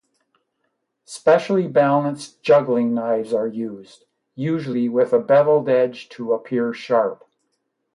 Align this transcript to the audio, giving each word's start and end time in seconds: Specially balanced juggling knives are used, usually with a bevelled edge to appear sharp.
Specially 1.05 1.67
balanced 1.67 2.41
juggling 2.41 2.95
knives 2.95 3.33
are 3.33 3.45
used, 3.45 4.05
usually 4.33 4.89
with 4.89 5.13
a 5.13 5.19
bevelled 5.19 5.69
edge 5.69 6.09
to 6.09 6.33
appear 6.33 6.73
sharp. 6.73 7.23